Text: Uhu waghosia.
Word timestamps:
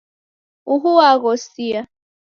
Uhu 0.73 0.89
waghosia. 0.97 1.81